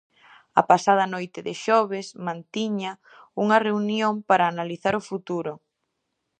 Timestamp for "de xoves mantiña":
1.47-2.91